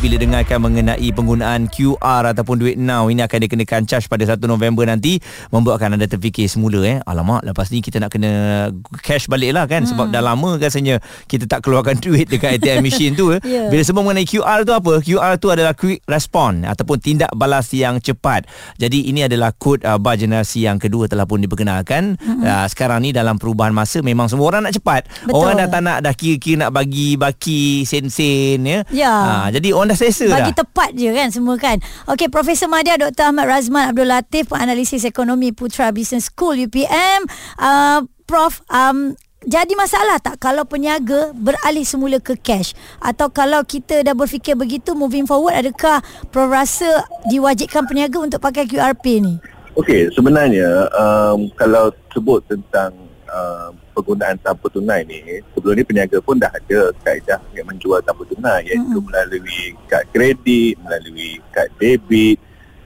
Bila 0.00 0.16
dengarkan 0.16 0.64
mengenai 0.64 1.12
penggunaan 1.12 1.68
QR 1.68 2.24
ataupun 2.32 2.56
duit 2.56 2.80
now 2.80 3.12
ini 3.12 3.20
akan 3.20 3.44
dikenakan 3.44 3.84
charge 3.84 4.08
pada 4.08 4.24
1 4.24 4.40
November 4.48 4.88
nanti 4.88 5.20
membuatkan 5.52 5.92
anda 5.92 6.08
terfikir 6.08 6.48
semula 6.48 6.80
eh 6.88 6.96
alamak 7.04 7.44
lepas 7.44 7.68
ni 7.68 7.84
kita 7.84 8.00
nak 8.00 8.08
kena 8.08 8.72
cash 9.04 9.28
balik 9.28 9.52
lah 9.52 9.68
kan 9.68 9.84
hmm. 9.84 9.92
sebab 9.92 10.06
dah 10.08 10.24
lama 10.24 10.56
rasanya 10.56 11.04
kita 11.28 11.44
tak 11.44 11.68
keluarkan 11.68 12.00
duit 12.04 12.32
dekat 12.32 12.56
ATM 12.56 12.80
machine 12.80 13.12
tu 13.12 13.36
eh. 13.36 13.40
Ya. 13.50 13.66
bila 13.66 13.82
semua 13.82 14.06
mengenai 14.06 14.30
QR 14.30 14.62
tu 14.62 14.70
apa 14.70 15.02
QR 15.02 15.34
tu 15.34 15.50
adalah 15.50 15.74
quick 15.74 16.06
response 16.06 16.62
ataupun 16.62 17.02
tindak 17.02 17.34
balas 17.34 17.66
yang 17.74 17.98
cepat 17.98 18.46
jadi 18.78 19.10
ini 19.10 19.26
adalah 19.26 19.50
kod 19.50 19.82
uh, 19.82 19.98
bar 19.98 20.14
generasi 20.14 20.70
yang 20.70 20.78
kedua 20.78 21.10
telah 21.10 21.26
pun 21.26 21.42
diperkenalkan 21.42 22.14
hmm. 22.14 22.46
uh, 22.46 22.66
sekarang 22.70 23.02
ni 23.02 23.10
dalam 23.10 23.42
perubahan 23.42 23.74
masa 23.74 24.06
memang 24.06 24.30
semua 24.30 24.54
orang 24.54 24.70
nak 24.70 24.78
cepat 24.78 25.02
Betul. 25.26 25.34
orang 25.34 25.54
dah 25.58 25.66
tak 25.66 25.82
nak 25.82 25.98
dah 25.98 26.14
kira-kira 26.14 26.56
nak 26.62 26.70
bagi 26.70 27.18
baki 27.18 27.82
sen-sen 27.82 28.62
ya 28.62 28.80
Ya. 28.94 29.10
Ah, 29.10 29.48
jadi 29.50 29.74
orang 29.74 29.89
dah 29.90 29.98
selesa 29.98 30.30
Bagi 30.30 30.54
dah. 30.54 30.62
tepat 30.62 30.90
je 30.94 31.10
kan 31.10 31.28
semua 31.34 31.58
kan. 31.58 31.82
Okey, 32.06 32.30
Profesor 32.30 32.70
Madya 32.70 32.94
Dr. 32.94 33.34
Ahmad 33.34 33.50
Razman 33.50 33.90
Abdul 33.90 34.06
Latif, 34.06 34.54
penganalisis 34.54 35.02
ekonomi 35.02 35.50
Putra 35.50 35.90
Business 35.90 36.30
School 36.30 36.70
UPM. 36.70 37.26
Uh, 37.58 38.06
Prof, 38.30 38.62
um, 38.70 39.18
jadi 39.42 39.72
masalah 39.74 40.22
tak 40.22 40.38
kalau 40.38 40.62
peniaga 40.62 41.34
beralih 41.34 41.82
semula 41.82 42.22
ke 42.22 42.38
cash 42.38 42.76
atau 43.02 43.32
kalau 43.32 43.64
kita 43.66 44.06
dah 44.06 44.14
berfikir 44.14 44.54
begitu 44.54 44.94
moving 44.94 45.26
forward 45.26 45.56
adakah 45.58 45.98
Prof 46.30 46.46
rasa 46.46 47.02
diwajibkan 47.26 47.90
peniaga 47.90 48.22
untuk 48.22 48.38
pakai 48.38 48.70
QRP 48.70 49.04
ni? 49.18 49.34
Okey, 49.74 50.12
sebenarnya 50.14 50.86
um, 50.94 51.50
kalau 51.58 51.90
sebut 52.14 52.44
tentang 52.46 52.94
um, 53.30 53.70
penggunaan 53.94 54.36
tanpa 54.42 54.66
tunai 54.68 55.06
ni, 55.06 55.22
sebelum 55.54 55.78
ni 55.78 55.84
peniaga 55.86 56.18
pun 56.18 56.36
dah 56.36 56.50
ada 56.50 56.90
kaedah 57.00 57.40
yang 57.54 57.66
menjual 57.66 58.02
tanpa 58.02 58.26
tunai 58.26 58.66
iaitu 58.66 58.98
Mm-mm. 58.98 59.06
melalui 59.06 59.72
kad 59.86 60.04
kredit, 60.10 60.74
melalui 60.82 61.38
kad 61.54 61.70
debit. 61.78 62.36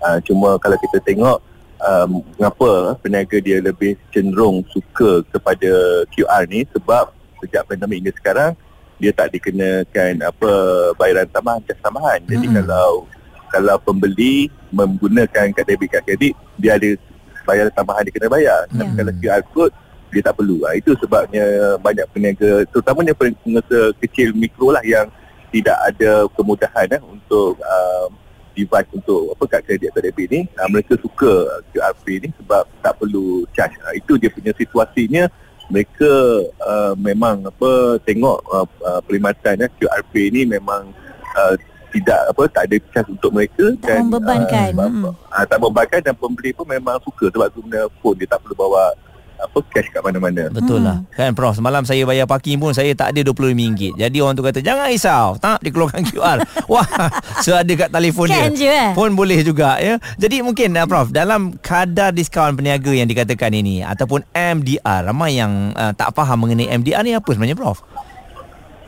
Uh, 0.05 0.21
cuma 0.21 0.61
kalau 0.61 0.77
kita 0.77 1.01
tengok 1.01 1.41
um, 1.81 2.21
mengapa 2.37 2.93
peniaga 3.01 3.41
dia 3.41 3.59
lebih 3.65 3.97
cenderung 4.13 4.61
suka 4.69 5.25
kepada 5.33 6.05
QR 6.13 6.45
ni 6.45 6.69
sebab 6.71 7.09
sejak 7.41 7.65
pandemik 7.65 8.05
hingga 8.05 8.13
sekarang 8.21 8.53
dia 9.01 9.11
tak 9.11 9.33
dikenakan 9.35 10.23
apa 10.23 10.51
bayaran 10.95 11.29
tambahan, 11.33 11.61
cas 11.65 11.81
tambahan. 11.81 12.21
Jadi 12.29 12.47
Mm-mm. 12.47 12.57
kalau 12.63 13.09
kalau 13.49 13.77
pembeli 13.81 14.51
menggunakan 14.75 15.55
kad 15.55 15.65
debit 15.65 15.89
kad 15.89 16.03
kredit 16.05 16.35
dia 16.61 16.77
ada 16.77 16.91
bayaran 17.45 17.73
tambahan 17.73 18.05
dia 18.05 18.13
kena 18.13 18.29
bayar. 18.29 18.61
Tapi 18.71 18.91
Ya. 18.93 18.97
kalau 19.01 19.13
QR 19.21 19.43
code 19.53 19.75
dia 20.15 20.23
tak 20.23 20.39
perlu. 20.39 20.63
Ha, 20.63 20.79
itu 20.79 20.95
sebabnya 21.03 21.43
banyak 21.83 22.07
peniaga 22.15 22.63
terutamanya 22.71 23.13
pengusaha 23.19 23.91
kecil 23.99 24.31
mikro 24.33 24.71
lah 24.71 24.81
yang 24.87 25.11
tidak 25.51 25.79
ada 25.87 26.27
kemudahan 26.35 26.87
eh, 26.95 27.03
untuk 27.03 27.59
uh, 27.59 28.07
device 28.55 28.91
untuk 28.95 29.35
apa 29.35 29.45
kad 29.51 29.61
kredit 29.67 29.91
atau 29.91 30.03
debit 30.03 30.27
ni 30.31 30.41
uh, 30.59 30.69
mereka 30.71 30.95
suka 30.99 31.63
QRP 31.75 32.27
ni 32.27 32.29
sebab 32.39 32.63
tak 32.83 32.95
perlu 32.99 33.43
charge. 33.51 33.75
Uh, 33.83 33.95
itu 33.95 34.15
dia 34.19 34.31
punya 34.31 34.55
situasinya 34.55 35.27
mereka 35.71 36.11
uh, 36.61 36.95
memang 36.99 37.47
apa 37.51 37.99
tengok 38.05 38.39
uh, 38.51 38.67
uh, 38.85 39.01
perkhidmatan 39.03 39.65
ya, 39.65 39.69
QRP 39.79 40.15
ni 40.31 40.43
memang 40.47 40.91
uh, 41.35 41.55
tidak 41.95 42.21
apa 42.35 42.43
tak 42.51 42.63
ada 42.67 42.77
charge 42.91 43.11
untuk 43.15 43.31
mereka 43.31 43.65
Tak 43.79 44.03
membebankan. 44.03 44.71
uh, 44.75 44.91
Hmm. 44.91 45.05
uh, 45.15 45.45
tak 45.47 45.59
membebankan 45.63 46.01
dan 46.03 46.15
pembeli 46.19 46.51
pun 46.51 46.67
memang 46.67 46.99
suka 47.07 47.31
sebab 47.31 47.49
guna 47.55 47.87
phone 48.03 48.19
dia 48.19 48.27
tak 48.27 48.43
perlu 48.43 48.59
bawa 48.59 48.91
apa 49.39 49.59
cash 49.71 49.89
kat 49.91 50.03
mana-mana. 50.03 50.49
Betul 50.49 50.83
lah. 50.83 51.03
Kan 51.15 51.35
Prof 51.35 51.59
Semalam 51.59 51.83
saya 51.87 52.03
bayar 52.07 52.27
parking 52.27 52.59
pun 52.59 52.73
Saya 52.75 52.95
tak 52.97 53.15
ada 53.15 53.21
RM25 53.31 53.99
Jadi 53.99 54.17
orang 54.23 54.35
tu 54.35 54.43
kata 54.43 54.59
Jangan 54.63 54.87
risau. 54.91 55.37
Tak 55.39 55.63
dikeluarkan 55.63 56.03
QR 56.11 56.39
Wah 56.67 56.87
So 57.45 57.55
ada 57.55 57.73
kat 57.75 57.91
telefon 57.91 58.31
dia. 58.31 58.49
Je, 58.51 58.67
eh? 58.67 58.91
Pun 58.97 59.13
boleh 59.15 59.43
juga 59.43 59.79
ya. 59.79 59.99
Jadi 60.17 60.43
mungkin 60.43 60.75
uh, 60.79 60.87
Prof 60.87 61.11
Dalam 61.11 61.55
kadar 61.61 62.11
diskaun 62.15 62.59
peniaga 62.59 62.91
Yang 62.91 63.15
dikatakan 63.15 63.53
ini 63.55 63.83
Ataupun 63.83 64.25
MDR 64.33 65.11
Ramai 65.11 65.39
yang 65.39 65.75
uh, 65.75 65.93
tak 65.95 66.15
faham 66.15 66.47
Mengenai 66.47 66.71
MDR 66.75 67.03
ni 67.05 67.13
apa 67.15 67.29
sebenarnya 67.31 67.59
Prof? 67.59 67.83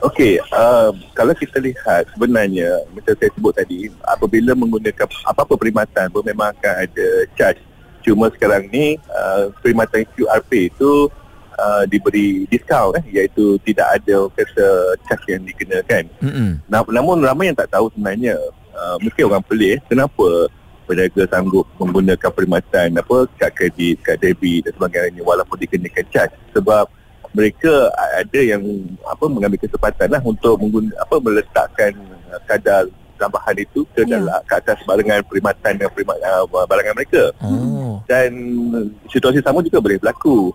Okey, 0.04 0.36
uh, 0.52 0.92
kalau 1.16 1.32
kita 1.32 1.56
lihat 1.56 2.04
sebenarnya 2.12 2.84
macam 2.92 3.16
saya 3.16 3.32
sebut 3.32 3.50
tadi, 3.56 3.88
apabila 4.04 4.52
menggunakan 4.52 5.08
apa-apa 5.24 5.56
perkhidmatan 5.56 6.12
pun 6.12 6.20
memang 6.20 6.52
akan 6.52 6.84
ada 6.84 7.06
charge. 7.32 7.58
Cuma 8.06 8.30
sekarang 8.30 8.70
ni 8.70 9.02
uh, 9.10 9.50
perkhidmatan 9.58 10.06
QRP 10.14 10.70
itu 10.70 11.10
uh, 11.58 11.82
diberi 11.90 12.46
diskaun 12.46 12.94
eh, 13.02 13.04
iaitu 13.10 13.58
tidak 13.66 13.98
ada 13.98 14.30
kata 14.30 14.68
charge 15.10 15.26
yang 15.34 15.42
dikenakan. 15.42 16.04
Mm-mm. 16.22 16.50
Nam- 16.70 16.92
namun 16.94 17.18
ramai 17.26 17.50
yang 17.50 17.58
tak 17.58 17.74
tahu 17.74 17.90
sebenarnya 17.90 18.38
uh, 18.78 18.96
mungkin 19.02 19.22
orang 19.26 19.42
pelik 19.42 19.82
kenapa 19.90 20.46
peniaga 20.86 21.26
sanggup 21.26 21.66
menggunakan 21.82 22.30
perkhidmatan 22.30 22.94
apa 22.94 23.16
kad 23.34 23.50
kredit, 23.58 23.98
kad 24.06 24.22
debit 24.22 24.70
dan 24.70 24.72
sebagainya 24.78 25.26
walaupun 25.26 25.58
dikenakan 25.58 26.06
charge 26.14 26.34
sebab 26.54 26.86
mereka 27.34 27.90
ada 28.16 28.40
yang 28.40 28.62
apa 29.04 29.26
mengambil 29.28 29.60
kesempatan 29.60 30.08
lah 30.08 30.22
untuk 30.24 30.56
mengguna, 30.56 30.94
apa 31.02 31.16
meletakkan 31.18 31.92
uh, 32.30 32.40
kadar 32.46 32.86
tambahan 33.16 33.56
itu 33.56 33.82
ke 33.90 34.04
Ya. 34.04 34.16
dalam 34.16 34.38
ke 34.44 34.54
atas 34.54 34.78
barangan 34.84 35.24
perkhidmatan 35.24 35.72
dan 35.76 35.86
perkhidmatan 35.88 36.22
uh, 36.22 36.64
barangan 36.64 36.94
mereka 36.94 37.22
Oh. 37.40 37.98
dan 38.04 38.30
situasi 39.08 39.40
sama 39.40 39.60
juga 39.60 39.80
boleh 39.80 39.96
berlaku 39.96 40.52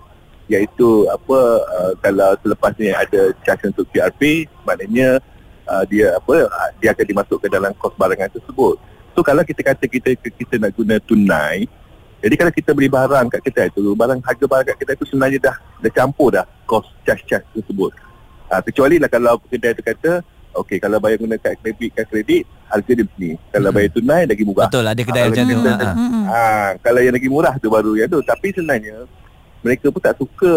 iaitu 0.47 1.07
apa 1.07 1.39
uh, 1.63 1.91
kalau 1.97 2.35
selepas 2.39 2.71
ni 2.75 2.91
ada 2.91 3.31
charge 3.41 3.67
untuk 3.67 3.87
QRP 3.87 4.45
maknanya 4.61 5.19
uh, 5.65 5.83
dia 5.85 6.11
apa 6.13 6.35
uh, 6.43 6.69
dia 6.77 6.91
akan 6.91 7.05
dimasukkan 7.07 7.49
dalam 7.49 7.71
kos 7.75 7.95
barangan 7.95 8.27
tersebut 8.29 8.75
so 9.11 9.19
kalau 9.21 9.41
kita 9.41 9.63
kata 9.63 9.85
kita 9.85 10.11
kita 10.15 10.55
nak 10.55 10.75
guna 10.75 10.99
tunai 10.99 11.67
jadi 12.21 12.35
kalau 12.35 12.51
kita 12.51 12.69
beli 12.71 12.85
barang 12.85 13.27
kat 13.29 13.41
kedai 13.41 13.67
tu 13.71 13.95
barang 13.95 14.19
harga 14.21 14.45
barang 14.45 14.65
kat 14.67 14.77
kedai 14.77 14.95
tu 14.95 15.07
sebenarnya 15.07 15.39
dah 15.41 15.55
dah 15.79 15.91
campur 15.91 16.29
dah 16.29 16.43
kos 16.63 16.85
charge-charge 17.01 17.47
tersebut 17.55 17.91
uh, 18.47 18.61
kecuali 18.61 18.99
lah 18.99 19.07
kalau 19.07 19.39
kedai 19.41 19.71
tu 19.71 19.81
kata 19.81 20.19
okey 20.53 20.77
kalau 20.77 20.97
bayar 20.97 21.17
guna 21.17 21.35
kad 21.35 21.55
kredit 21.55 21.89
kad 21.91 22.05
kredit 22.05 22.43
harga 22.65 22.91
dia 22.91 23.03
begini 23.03 23.31
kalau 23.49 23.67
Hmm. 23.67 23.77
bayar 23.77 23.91
tunai 23.91 24.21
lagi 24.23 24.43
murah 24.43 24.67
Betul 24.67 24.85
ada 24.85 25.01
kedai 25.01 25.23
macam 25.25 25.43
tu. 25.43 25.55
kita- 25.57 25.79
Ha, 25.81 25.91
ha. 25.91 26.31
Ah, 26.31 26.69
kalau 26.79 26.99
yang 26.99 27.13
lagi 27.13 27.27
murah 27.27 27.53
tu 27.55 27.67
baru 27.67 27.91
yang 27.93 28.07
tu. 28.07 28.19
Tapi 28.21 28.47
sebenarnya 28.49 28.95
mereka 29.59 29.85
pun 29.87 29.99
tak 29.99 30.15
suka 30.15 30.53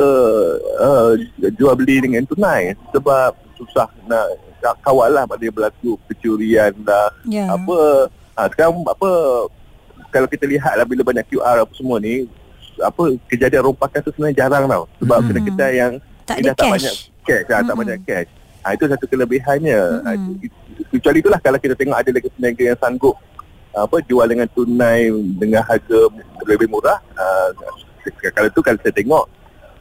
uh, 0.78 1.12
jual 1.52 1.74
beli 1.74 2.00
dengan 2.00 2.24
tunai 2.24 2.72
sebab 2.88 3.30
susah 3.54 3.86
nak 4.04 4.26
nak 4.58 4.74
kawal 4.80 5.08
lah 5.08 5.24
pada 5.24 5.44
berlaku 5.46 5.94
kecurian 6.06 6.72
lah 6.82 7.12
Ya. 7.24 7.46
apa 7.48 8.08
ha, 8.32 8.48
sekarang 8.48 8.80
apa 8.82 9.10
kalau 10.08 10.24
kita 10.24 10.44
lihat 10.44 10.74
lah 10.74 10.84
bila 10.84 11.02
banyak 11.02 11.26
QR 11.26 11.60
apa 11.60 11.72
semua 11.74 11.98
ni 11.98 12.24
apa 12.76 13.02
kejadian 13.28 13.62
rompakan 13.62 14.00
tu 14.00 14.10
sebenarnya 14.10 14.36
jarang 14.40 14.64
tau 14.64 14.88
sebab 14.96 15.16
Mm-mm. 15.16 15.28
kedai-kedai 15.30 15.72
yang 15.76 15.92
Tak 16.24 16.36
ada 16.38 16.50
tak 16.50 16.56
cash. 16.56 16.72
banyak 16.72 16.94
cash 17.22 17.44
lah, 17.46 17.60
tak 17.62 17.74
banyak 17.76 17.98
cash 18.02 18.28
ha, 18.64 18.72
itu 18.72 18.84
satu 18.88 19.04
kelebihannya. 19.04 19.80
Ha, 20.02 20.10
Mm-mm. 20.16 20.40
kecuali 20.90 21.20
itulah 21.20 21.38
kalau 21.38 21.58
kita 21.60 21.76
tengok 21.76 21.96
ada 22.00 22.10
lagi 22.10 22.28
peniaga 22.32 22.62
yang 22.72 22.78
sanggup 22.80 23.16
apa 23.74 23.96
jual 24.06 24.26
dengan 24.26 24.48
tunai 24.50 25.12
dengan 25.36 25.60
harga 25.62 25.98
lebih 26.48 26.66
murah. 26.72 26.98
Uh, 27.14 27.50
kalau 28.32 28.48
tu 28.50 28.60
kalau 28.64 28.78
saya 28.80 28.94
tengok 28.96 29.24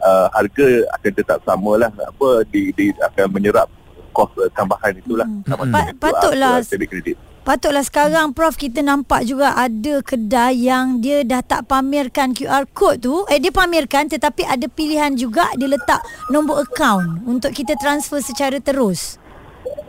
uh, 0.03 0.27
harga 0.35 0.67
akan 0.99 1.11
tetap 1.15 1.39
sama 1.47 1.71
lah 1.79 1.91
apa 1.91 2.43
di, 2.51 2.75
di 2.75 2.91
akan 2.99 3.31
menyerap 3.31 3.71
kos 4.11 4.29
uh, 4.37 4.49
tambahan 4.53 4.93
itulah. 4.99 5.25
Hmm. 5.25 5.41
sama 5.47 5.63
Pa- 5.63 5.89
dengan 5.89 5.95
patutlah- 5.97 6.61
kredit 6.67 7.17
Patutlah 7.43 7.83
sekarang 7.83 8.31
Prof 8.31 8.55
kita 8.55 8.79
nampak 8.79 9.27
juga 9.27 9.51
ada 9.51 9.99
kedai 9.99 10.63
yang 10.63 11.03
dia 11.03 11.27
dah 11.27 11.43
tak 11.43 11.67
pamerkan 11.67 12.31
QR 12.31 12.63
code 12.71 13.03
tu. 13.03 13.27
Eh 13.27 13.35
dia 13.35 13.51
pamerkan 13.51 14.07
tetapi 14.07 14.47
ada 14.47 14.63
pilihan 14.71 15.11
juga 15.11 15.51
dia 15.59 15.67
letak 15.67 15.99
nombor 16.31 16.63
akaun 16.63 17.19
untuk 17.27 17.51
kita 17.51 17.75
transfer 17.75 18.23
secara 18.23 18.63
terus. 18.63 19.19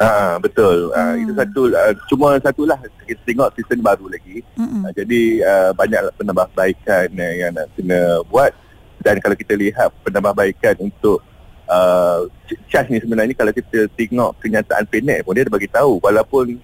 Ah 0.03 0.35
betul. 0.43 0.91
Ah 0.99 1.15
Hmm. 1.15 1.23
itu 1.23 1.33
satu 1.39 1.61
ah, 1.79 1.95
cuma 2.11 2.29
satulah 2.43 2.79
kita 3.07 3.23
tengok 3.23 3.55
sistem 3.55 3.87
baru 3.87 4.11
lagi. 4.11 4.43
Mm-mm. 4.59 4.91
Ah, 4.91 4.91
jadi 4.91 5.23
ah, 5.47 5.71
banyak 5.79 6.11
penambahbaikan 6.19 7.07
eh, 7.15 7.33
yang 7.39 7.55
nak 7.55 7.71
kena 7.79 8.19
buat 8.35 8.51
dan 8.99 9.23
kalau 9.23 9.39
kita 9.39 9.55
lihat 9.55 9.95
penambahbaikan 10.03 10.75
untuk 10.83 11.23
uh, 11.71 12.27
charge 12.67 12.91
ni 12.91 12.99
sebenarnya 12.99 13.39
kalau 13.39 13.55
kita 13.55 13.87
tengok 13.95 14.43
kenyataan 14.43 14.91
PNET 14.91 15.23
pun 15.23 15.39
dia 15.39 15.47
ada 15.47 15.53
bagi 15.55 15.71
tahu 15.71 16.03
walaupun 16.03 16.59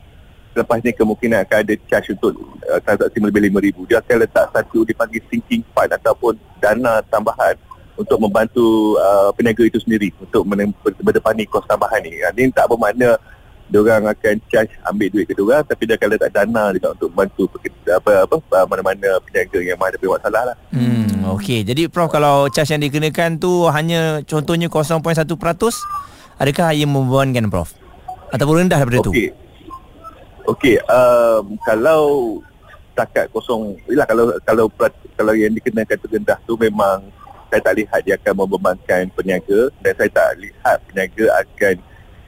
lepas 0.55 0.83
ni 0.83 0.91
kemungkinan 0.91 1.47
akan 1.47 1.59
ada 1.63 1.75
charge 1.87 2.15
untuk 2.19 2.35
uh, 2.67 2.81
transaksi 2.83 3.23
lebih 3.23 3.51
RM5,000 3.51 3.77
dia 3.87 3.97
akan 4.03 4.17
letak 4.27 4.47
satu 4.51 4.79
dipanggil 4.83 5.23
sinking 5.31 5.63
fund 5.71 5.91
ataupun 5.95 6.35
dana 6.59 6.99
tambahan 7.07 7.55
untuk 7.95 8.17
membantu 8.17 8.97
uh, 8.97 9.31
peniaga 9.37 9.63
itu 9.69 9.79
sendiri 9.79 10.09
untuk 10.17 10.43
berdepani 11.05 11.45
kos 11.45 11.69
tambahan 11.69 12.01
ni. 12.01 12.17
Ini 12.17 12.49
tak 12.57 12.73
bermakna 12.73 13.21
diorang 13.71 14.09
akan 14.09 14.35
charge 14.51 14.73
ambil 14.89 15.09
duit 15.15 15.31
ke 15.31 15.37
diorang 15.37 15.63
tapi 15.63 15.87
dia 15.87 15.95
akan 15.95 16.09
letak 16.11 16.33
dana 16.35 16.75
juga 16.75 16.97
untuk 16.97 17.09
membantu 17.15 17.43
apa 17.87 18.27
apa 18.27 18.37
uh, 18.41 18.67
mana-mana 18.67 19.21
peniaga 19.23 19.59
yang 19.61 19.79
ada 19.79 19.97
masalah 20.01 20.43
lah. 20.53 20.57
Hmm, 20.73 21.29
okey. 21.39 21.63
Jadi 21.63 21.87
Prof 21.93 22.09
kalau 22.09 22.49
charge 22.49 22.73
yang 22.75 22.83
dikenakan 22.83 23.39
tu 23.39 23.69
hanya 23.69 24.25
contohnya 24.25 24.67
0.1%, 24.67 25.29
adakah 26.41 26.69
ia 26.73 26.87
membebankan 26.89 27.47
Prof? 27.53 27.77
Ataupun 28.33 28.65
rendah 28.65 28.81
daripada 28.81 29.05
tu? 29.05 29.13
Okey. 29.13 29.50
Okey, 30.51 30.83
um, 30.91 31.55
kalau 31.63 32.03
setakat 32.91 33.31
kosong, 33.31 33.79
yalah 33.87 34.03
kalau 34.03 34.25
kalau 34.43 34.67
kalau 35.15 35.33
yang 35.39 35.55
dikenakan 35.55 35.95
tu 36.03 36.11
rendah 36.11 36.39
tu 36.43 36.59
memang 36.59 37.07
saya 37.47 37.63
tak 37.63 37.79
lihat 37.79 38.01
dia 38.03 38.19
akan 38.19 38.35
membebankan 38.47 39.07
peniaga 39.15 39.71
dan 39.79 39.93
saya 39.95 40.11
tak 40.11 40.43
lihat 40.43 40.77
peniaga 40.91 41.25
akan 41.39 41.75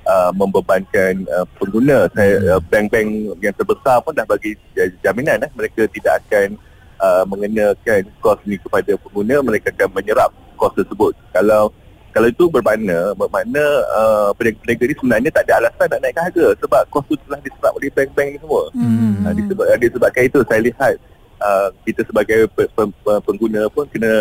uh, 0.06 0.30
membebankan 0.38 1.26
uh, 1.34 1.46
pengguna. 1.58 2.06
Saya 2.14 2.32
Hmm. 2.38 2.50
uh, 2.54 2.60
bank-bank 2.62 3.08
yang 3.42 3.54
terbesar 3.58 3.98
pun 4.06 4.14
dah 4.14 4.26
bagi 4.26 4.54
uh, 4.78 4.90
jaminan 5.02 5.42
eh 5.42 5.50
mereka 5.58 5.82
tidak 5.90 6.22
akan 6.22 6.54
uh, 7.02 7.26
mengenakan 7.26 8.06
kos 8.22 8.38
ni 8.46 8.54
kepada 8.54 8.94
pengguna, 9.02 9.42
mereka 9.42 9.74
akan 9.74 9.98
menyerap 9.98 10.30
kos 10.54 10.78
tersebut. 10.78 11.18
Kalau 11.34 11.74
kalau 12.12 12.28
itu 12.28 12.44
bermakna 12.52 13.16
bermakna 13.16 13.64
uh, 13.90 14.30
peniaga-peniaga 14.36 14.84
ni 14.84 14.94
sebenarnya 15.00 15.30
tak 15.32 15.44
ada 15.48 15.52
alasan 15.64 15.86
nak 15.88 16.00
naikkan 16.04 16.24
harga 16.28 16.46
sebab 16.60 16.82
kos 16.92 17.04
tu 17.08 17.16
telah 17.24 17.40
diserap 17.40 17.72
oleh 17.72 17.90
bank-bank 17.90 18.28
ni 18.28 18.38
semua. 18.38 18.62
Hmm. 18.76 19.24
Uh, 19.24 19.32
disebab, 19.34 19.66
uh, 19.66 19.78
disebabkan 19.80 20.22
itu 20.28 20.38
saya 20.44 20.60
lihat 20.60 20.94
uh, 21.40 21.68
kita 21.88 22.00
sebagai 22.04 22.38
pe, 22.52 22.68
pe, 22.68 22.82
pe, 22.84 23.12
pengguna 23.24 23.66
pun 23.72 23.88
kena 23.88 24.12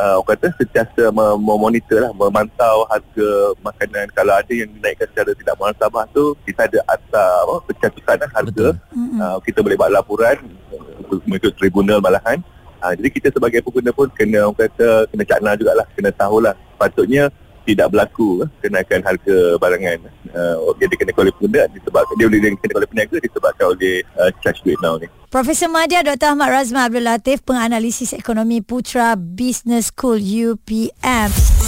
uh, 0.00 0.14
orang 0.18 0.28
kata 0.36 0.46
sentiasa 0.56 1.12
mem- 1.12 1.42
memonitor 1.44 2.08
lah, 2.08 2.12
memantau 2.16 2.88
harga 2.88 3.30
makanan 3.60 4.06
kalau 4.16 4.34
ada 4.34 4.52
yang 4.52 4.68
dinaikkan 4.72 5.06
secara 5.12 5.30
tidak 5.36 5.54
muhasabah 5.60 6.04
tu 6.16 6.32
kita 6.48 6.66
ada 6.66 6.80
asal 6.88 7.32
apa, 7.44 7.56
pencatutan 7.68 8.16
lah 8.16 8.30
harga 8.32 8.66
Betul. 8.72 8.96
Mm-mm. 8.96 9.20
uh, 9.20 9.38
kita 9.44 9.58
boleh 9.60 9.76
buat 9.76 9.92
laporan 9.92 10.36
uh, 10.72 11.20
mengikut 11.28 11.52
tribunal 11.60 12.00
malahan 12.00 12.40
uh, 12.80 12.92
jadi 12.96 13.08
kita 13.12 13.28
sebagai 13.34 13.60
pengguna 13.60 13.90
pun 13.92 14.08
kena 14.16 14.48
orang 14.48 14.56
kata 14.56 14.88
kena 15.12 15.24
cakna 15.28 15.50
jugalah 15.60 15.86
kena 15.92 16.10
tahulah 16.16 16.56
patutnya 16.80 17.28
tidak 17.68 17.92
berlaku 17.92 18.40
eh, 18.40 18.48
kenaikan 18.64 19.04
harga 19.04 19.36
barangan 19.60 20.00
uh, 20.32 20.72
yang 20.80 20.88
dikenakan 20.88 21.28
oleh 21.28 21.34
pengguna 21.36 21.62
disebabkan 21.76 22.14
dia 22.16 22.26
boleh 22.26 22.40
dikenakan 22.40 22.76
oleh 22.80 22.88
peniaga 22.88 23.16
disebabkan 23.20 23.64
oleh 23.76 23.94
uh, 24.16 24.30
charge 24.40 24.60
duit 24.64 24.80
now 24.80 24.96
ni 24.96 25.06
Profesor 25.30 25.70
Madya 25.70 26.02
Dr. 26.02 26.34
Ahmad 26.34 26.50
Razman 26.50 26.90
Abdul 26.90 27.06
Latif 27.06 27.44
penganalisis 27.46 28.16
ekonomi 28.16 28.64
Putra 28.64 29.14
Business 29.14 29.94
School 29.94 30.18
UPM. 30.18 31.59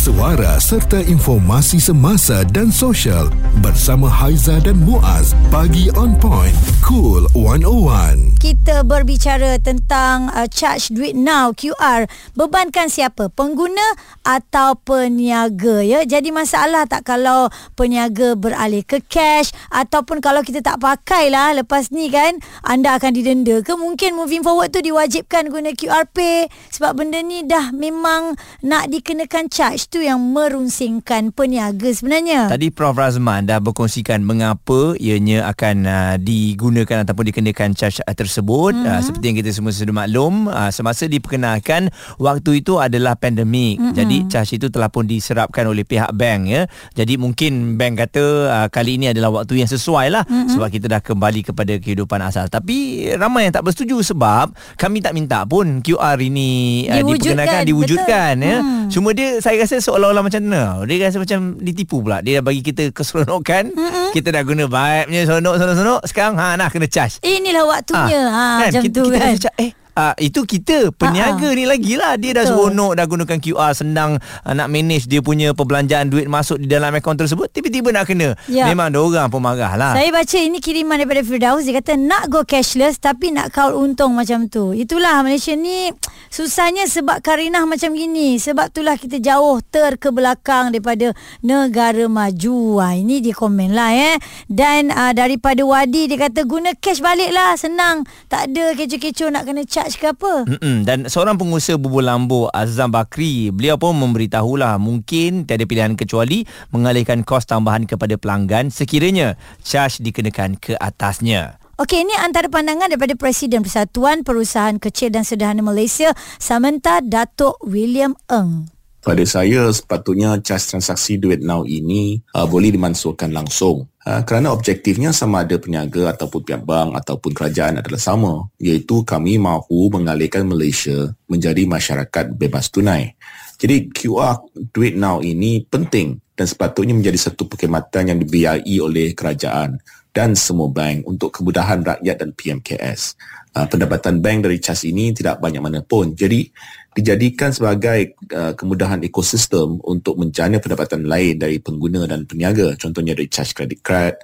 Suara 0.00 0.56
serta 0.56 0.96
informasi 1.04 1.76
semasa 1.76 2.40
dan 2.48 2.72
sosial 2.72 3.28
bersama 3.60 4.08
Haiza 4.08 4.56
dan 4.64 4.80
Muaz. 4.80 5.36
Pagi 5.52 5.92
on 5.92 6.16
point. 6.16 6.56
Cool 6.80 7.28
101. 7.36 8.40
Kita 8.40 8.80
berbicara 8.80 9.60
tentang 9.60 10.32
uh, 10.32 10.48
charge 10.48 10.88
duit 10.96 11.12
now 11.12 11.52
QR 11.52 12.08
bebankan 12.32 12.88
siapa 12.88 13.28
pengguna 13.28 13.84
atau 14.24 14.72
peniaga 14.80 15.84
ya 15.84 16.08
jadi 16.08 16.32
masalah 16.32 16.88
tak 16.88 17.04
kalau 17.04 17.52
peniaga 17.76 18.40
beralih 18.40 18.80
ke 18.80 19.04
cash 19.04 19.52
ataupun 19.68 20.24
kalau 20.24 20.40
kita 20.40 20.64
tak 20.64 20.80
pakai 20.80 21.28
lah 21.28 21.52
lepas 21.52 21.92
ni 21.92 22.08
kan 22.08 22.40
anda 22.64 22.96
akan 22.96 23.12
didenda 23.12 23.60
ke 23.60 23.76
mungkin 23.76 24.16
moving 24.16 24.40
forward 24.40 24.72
tu 24.72 24.80
diwajibkan 24.80 25.52
guna 25.52 25.76
QR 25.76 26.08
Pay 26.08 26.48
sebab 26.72 27.04
benda 27.04 27.20
ni 27.20 27.44
dah 27.44 27.68
memang 27.76 28.40
nak 28.64 28.88
dikenakan 28.88 29.52
charge 29.52 29.89
tu 29.90 29.98
yang 29.98 30.22
merunsingkan 30.22 31.34
peniaga 31.34 31.90
sebenarnya 31.90 32.46
Tadi 32.46 32.70
Prof 32.70 32.94
Razman 32.94 33.50
dah 33.50 33.58
berkongsikan 33.58 34.22
mengapa 34.22 34.94
ianya 35.02 35.50
akan 35.50 35.76
uh, 35.82 36.14
digunakan 36.14 37.02
ataupun 37.02 37.34
dikenakan 37.34 37.74
charge 37.74 37.98
uh, 38.06 38.14
tersebut. 38.14 38.70
Mm-hmm. 38.70 38.86
Uh, 38.86 39.00
seperti 39.02 39.24
yang 39.26 39.38
kita 39.42 39.50
semua 39.50 39.74
sudah 39.74 39.90
maklum, 39.90 40.46
uh, 40.46 40.70
semasa 40.70 41.10
diperkenalkan 41.10 41.90
waktu 42.22 42.62
itu 42.62 42.78
adalah 42.78 43.18
pandemik. 43.18 43.82
Mm-hmm. 43.82 43.94
Jadi 43.98 44.16
charge 44.30 44.62
itu 44.62 44.70
telah 44.70 44.86
pun 44.94 45.10
diserapkan 45.10 45.66
oleh 45.66 45.82
pihak 45.82 46.14
bank 46.14 46.40
ya. 46.46 46.62
Jadi 46.94 47.18
mungkin 47.18 47.74
bank 47.74 48.06
kata 48.06 48.24
uh, 48.46 48.68
kali 48.70 48.94
ini 48.94 49.10
adalah 49.10 49.42
waktu 49.42 49.58
yang 49.58 49.66
sesuai 49.66 50.06
lah 50.14 50.22
mm-hmm. 50.22 50.54
sebab 50.54 50.68
kita 50.70 50.86
dah 50.86 51.02
kembali 51.02 51.50
kepada 51.50 51.74
kehidupan 51.82 52.22
asal. 52.22 52.46
Tapi 52.46 53.10
ramai 53.18 53.50
yang 53.50 53.58
tak 53.58 53.66
bersetuju 53.66 54.06
sebab 54.06 54.54
kami 54.78 55.02
tak 55.02 55.18
minta 55.18 55.42
pun 55.42 55.82
QR 55.82 56.14
ini 56.22 56.86
uh, 56.86 57.02
Diwujudkan, 57.02 57.34
diperkenalkan 57.34 57.60
diwujudkan 57.66 58.32
betul. 58.38 58.50
ya. 58.54 58.58
Hmm. 58.62 58.86
Cuma 58.90 59.08
dia 59.16 59.28
saya 59.42 59.56
rasa 59.62 59.79
seolah-olah 59.80 60.22
macam 60.22 60.40
mana 60.44 60.84
Dia 60.84 61.08
rasa 61.08 61.18
macam 61.18 61.56
ditipu 61.58 62.04
pula. 62.04 62.20
Dia 62.20 62.40
dah 62.40 62.44
bagi 62.46 62.62
kita 62.62 62.92
keseronokan. 62.94 63.72
Mm-hmm. 63.74 64.08
Kita 64.14 64.28
dah 64.30 64.42
guna 64.44 64.64
vibe-nya 64.68 65.20
Seronok-seronok 65.26 66.00
Sekarang 66.06 66.34
ha, 66.38 66.54
nah 66.54 66.68
kena 66.68 66.86
charge. 66.86 67.18
Inilah 67.20 67.64
waktunya. 67.66 68.20
Ha, 68.28 68.46
ha, 68.46 68.58
Macam 68.68 68.82
kita, 68.84 68.96
tu 69.00 69.02
kita 69.10 69.18
kan. 69.18 69.32
rasa, 69.34 69.50
Eh 69.58 69.70
Uh, 70.00 70.14
itu 70.16 70.48
kita 70.48 70.96
peniaga 70.96 71.44
Ha-ha. 71.44 71.58
ni 71.60 71.68
lagi 71.68 71.92
lah 72.00 72.16
dia 72.16 72.32
dah 72.32 72.48
Betul. 72.48 72.72
seronok 72.72 72.92
dah 72.96 73.04
gunakan 73.04 73.36
QR 73.36 73.72
senang 73.76 74.16
uh, 74.16 74.52
nak 74.56 74.72
manage 74.72 75.04
dia 75.04 75.20
punya 75.20 75.52
perbelanjaan 75.52 76.08
duit 76.08 76.24
masuk 76.24 76.56
di 76.56 76.64
dalam 76.64 76.88
akaun 76.96 77.20
tersebut 77.20 77.52
tiba-tiba 77.52 77.92
nak 77.92 78.08
kena. 78.08 78.32
Ya. 78.48 78.64
memang 78.64 78.88
orang 78.96 79.28
pun 79.28 79.42
marah 79.42 79.76
lah. 79.76 79.92
Saya 79.96 80.08
baca 80.14 80.38
ini 80.38 80.58
kiriman 80.62 80.96
daripada 80.96 81.20
Firdaus. 81.20 81.66
Dia 81.66 81.82
kata 81.82 81.98
nak 81.98 82.30
go 82.30 82.46
cashless 82.46 82.96
Tapi 83.02 83.34
nak 83.34 83.50
kaul 83.50 83.74
untung 83.74 84.14
macam 84.14 84.46
tu. 84.46 84.70
Itulah 84.72 85.20
Malaysia 85.24 85.56
ni 85.56 85.90
Susahnya 86.30 86.86
sebab 86.86 87.24
karinah 87.24 87.66
macam 87.66 87.96
gini. 87.96 88.38
Sebab 88.38 88.70
itulah 88.70 88.94
kita 88.94 89.18
jauh 89.18 89.58
ter 89.66 89.98
ke 89.98 90.14
belakang 90.14 90.70
Daripada 90.70 91.10
negara 91.42 92.06
maju. 92.06 92.78
Ha, 92.84 92.96
Ini 93.00 93.18
dia 93.24 93.34
komen 93.34 93.74
lah 93.74 93.90
eh. 93.92 94.16
Dan 94.46 94.94
uh, 94.94 95.10
daripada 95.10 95.64
Wadi 95.66 96.06
Dia 96.06 96.30
kata 96.30 96.46
guna 96.46 96.70
cash 96.78 97.02
balik 97.02 97.34
lah 97.34 97.58
Senang. 97.58 98.06
Tak 98.30 98.52
ada 98.54 98.78
kecoh-kecoh 98.78 99.30
nak 99.34 99.48
kena 99.48 99.66
charge 99.66 99.89
ke 99.96 100.12
apa 100.12 100.44
Mm-mm. 100.46 100.86
Dan 100.86 101.08
seorang 101.08 101.38
pengusaha 101.40 101.80
bubur 101.80 102.04
lambu 102.04 102.46
Azam 102.52 102.92
Bakri 102.92 103.50
Beliau 103.50 103.80
pun 103.80 103.96
memberitahulah 103.96 104.76
Mungkin 104.76 105.48
tiada 105.48 105.64
pilihan 105.64 105.96
kecuali 105.96 106.44
Mengalihkan 106.70 107.24
kos 107.26 107.48
tambahan 107.48 107.88
kepada 107.88 108.14
pelanggan 108.20 108.68
Sekiranya 108.68 109.34
charge 109.64 110.02
dikenakan 110.04 110.60
ke 110.60 110.76
atasnya 110.76 111.60
Okey, 111.80 112.04
ini 112.04 112.12
antara 112.20 112.44
pandangan 112.52 112.92
daripada 112.92 113.16
Presiden 113.16 113.64
Persatuan 113.64 114.20
Perusahaan 114.20 114.76
Kecil 114.76 115.16
dan 115.16 115.24
Sederhana 115.24 115.64
Malaysia, 115.64 116.12
Samantha 116.36 117.00
Datuk 117.00 117.56
William 117.64 118.12
Eng. 118.28 118.68
Pada 119.00 119.24
saya 119.24 119.72
sepatutnya 119.72 120.36
cas 120.44 120.68
transaksi 120.68 121.16
duit 121.16 121.40
now 121.40 121.64
ini 121.64 122.20
uh, 122.36 122.44
boleh 122.44 122.68
dimansuhkan 122.76 123.32
langsung 123.32 123.88
uh, 124.04 124.20
kerana 124.28 124.52
objektifnya 124.52 125.10
sama 125.16 125.42
ada 125.44 125.56
peniaga 125.56 126.12
ataupun 126.12 126.40
pihak 126.44 126.62
bank 126.68 126.92
ataupun 127.00 127.32
kerajaan 127.32 127.80
adalah 127.80 128.00
sama 128.00 128.32
iaitu 128.60 129.00
kami 129.02 129.40
mahu 129.40 129.88
mengalihkan 129.96 130.44
Malaysia 130.44 131.16
menjadi 131.24 131.64
masyarakat 131.64 132.36
bebas 132.36 132.68
tunai. 132.68 133.16
Jadi 133.60 133.92
QR 133.92 134.40
duit 134.72 134.96
now 134.96 135.20
ini 135.20 135.64
penting 135.68 136.20
dan 136.32 136.48
sepatutnya 136.48 136.96
menjadi 136.96 137.28
satu 137.28 137.44
perkhidmatan 137.44 138.16
yang 138.16 138.18
dibiayai 138.24 138.76
oleh 138.80 139.12
kerajaan 139.12 139.76
dan 140.10 140.32
semua 140.34 140.72
bank 140.72 141.06
untuk 141.06 141.30
kemudahan 141.30 141.84
rakyat 141.84 142.16
dan 142.16 142.30
PMKS. 142.32 143.14
Uh, 143.50 143.66
pendapatan 143.66 144.22
bank 144.22 144.46
dari 144.46 144.62
cas 144.62 144.86
ini 144.86 145.10
tidak 145.10 145.42
banyak 145.42 145.60
mana 145.60 145.82
pun. 145.82 146.14
Jadi 146.14 146.48
dijadikan 146.90 147.54
sebagai 147.54 148.18
uh, 148.34 148.52
kemudahan 148.58 148.98
ekosistem 149.06 149.78
untuk 149.86 150.18
menjana 150.18 150.58
pendapatan 150.58 151.06
lain 151.06 151.38
dari 151.38 151.62
pengguna 151.62 152.06
dan 152.10 152.26
peniaga. 152.26 152.74
Contohnya 152.74 153.14
dari 153.14 153.30
charge 153.30 153.54
credit 153.54 153.80
card, 153.80 154.14